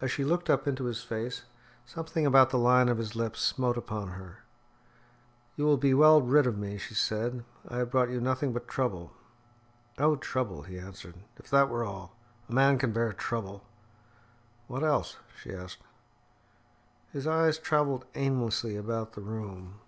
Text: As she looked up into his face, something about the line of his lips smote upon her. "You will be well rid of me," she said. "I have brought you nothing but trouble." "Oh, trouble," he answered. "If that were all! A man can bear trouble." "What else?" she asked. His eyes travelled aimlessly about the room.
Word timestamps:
As 0.00 0.12
she 0.12 0.22
looked 0.22 0.48
up 0.48 0.68
into 0.68 0.84
his 0.84 1.02
face, 1.02 1.42
something 1.84 2.24
about 2.24 2.50
the 2.50 2.56
line 2.58 2.88
of 2.88 2.98
his 2.98 3.16
lips 3.16 3.40
smote 3.40 3.76
upon 3.76 4.10
her. 4.10 4.44
"You 5.56 5.64
will 5.64 5.76
be 5.76 5.92
well 5.94 6.22
rid 6.22 6.46
of 6.46 6.56
me," 6.56 6.78
she 6.78 6.94
said. 6.94 7.42
"I 7.66 7.78
have 7.78 7.90
brought 7.90 8.08
you 8.08 8.20
nothing 8.20 8.52
but 8.52 8.68
trouble." 8.68 9.14
"Oh, 9.98 10.14
trouble," 10.14 10.62
he 10.62 10.78
answered. 10.78 11.16
"If 11.38 11.50
that 11.50 11.68
were 11.70 11.82
all! 11.82 12.14
A 12.48 12.52
man 12.52 12.78
can 12.78 12.92
bear 12.92 13.12
trouble." 13.12 13.64
"What 14.68 14.84
else?" 14.84 15.16
she 15.36 15.52
asked. 15.52 15.82
His 17.12 17.26
eyes 17.26 17.58
travelled 17.58 18.04
aimlessly 18.14 18.76
about 18.76 19.14
the 19.14 19.22
room. 19.22 19.80